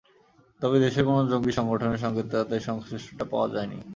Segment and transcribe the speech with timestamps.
[0.61, 3.77] তবে দেশের কোনো জঙ্গি সংগঠনের সঙ্গে তাঁদের সংশ্লিষ্টতা পাওয়া যায়নি।